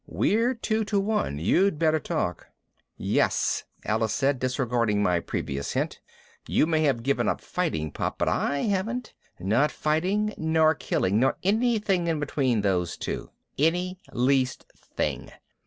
[0.07, 1.37] "We're two to one.
[1.37, 2.47] You'd better talk."
[2.97, 6.01] "Yes," Alice added, disregarding my previous hint.
[6.47, 9.13] "You may have given up fighting, Pop, but I haven't.
[9.39, 13.29] Not fighting, nor killing, nor anything in between those two.
[13.59, 15.29] Any least thing."